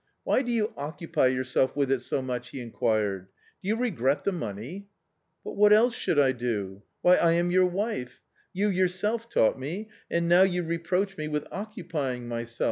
"Why 0.23 0.41
do 0.41 0.51
you 0.51 0.73
occupy 0.77 1.27
yourself 1.27 1.75
with 1.75 1.91
it 1.91 1.99
so 1.99 2.23
much?" 2.23 2.49
he 2.49 2.59
inquired;" 2.59 3.27
do 3.61 3.67
you 3.69 3.75
regret 3.75 4.23
the 4.23 4.31
money?"" 4.31 4.87
But 5.45 5.55
what 5.55 5.71
eke 5.71 5.93
should 5.93 6.17
I 6.19 6.31
do? 6.31 6.81
Why, 7.03 7.17
I 7.17 7.33
am 7.33 7.51
your 7.51 7.67
wife? 7.67 8.19
You 8.51 8.69
yourself 8.69 9.29
taught 9.29 9.59
me.... 9.59 9.89
and 10.09 10.27
now 10.27 10.41
you 10.41 10.63
reproach 10.63 11.17
me 11.17 11.27
with 11.27 11.45
occupying 11.51 12.27
myself 12.27 12.59